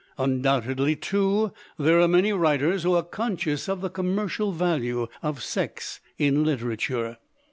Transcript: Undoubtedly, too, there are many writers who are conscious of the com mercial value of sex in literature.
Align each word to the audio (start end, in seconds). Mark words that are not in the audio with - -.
Undoubtedly, 0.17 0.95
too, 0.95 1.53
there 1.77 2.01
are 2.01 2.07
many 2.07 2.33
writers 2.33 2.81
who 2.81 2.95
are 2.95 3.03
conscious 3.03 3.69
of 3.69 3.81
the 3.81 3.89
com 3.91 4.15
mercial 4.15 4.51
value 4.51 5.05
of 5.21 5.43
sex 5.43 5.99
in 6.17 6.43
literature. 6.43 7.17